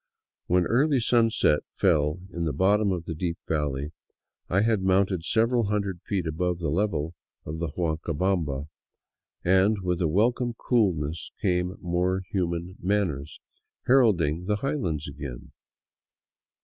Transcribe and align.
When 0.47 0.65
early 0.65 0.99
sunset 0.99 1.59
fell 1.69 2.21
in 2.33 2.45
the 2.45 2.53
bottom 2.53 2.91
of 2.91 3.05
the 3.05 3.13
deep 3.13 3.37
valley, 3.47 3.91
I 4.49 4.61
had 4.61 4.81
mounted 4.81 5.23
several 5.23 5.65
hundred 5.65 6.01
feet 6.01 6.25
above 6.25 6.57
the 6.57 6.71
level 6.71 7.13
of 7.45 7.59
the 7.59 7.67
Huancabamba, 7.77 8.67
and 9.45 9.77
with 9.83 10.01
a 10.01 10.07
welcome 10.07 10.53
coolness 10.57 11.31
came 11.39 11.77
more 11.79 12.23
human 12.31 12.77
manners, 12.79 13.39
heralding 13.85 14.45
the 14.45 14.55
highlands 14.55 15.07
again. 15.07 15.51